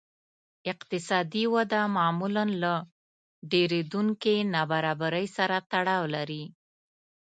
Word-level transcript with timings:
اقتصادي 0.71 1.43
وده 1.55 1.81
معمولاً 1.97 2.45
له 2.61 2.73
ډېرېدونکې 3.51 4.35
نابرابرۍ 4.53 5.25
سره 5.37 5.57
تړاو 5.71 6.03
لري 6.15 6.43